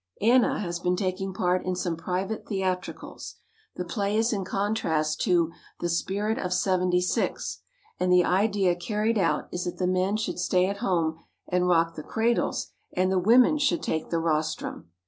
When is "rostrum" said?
14.17-14.89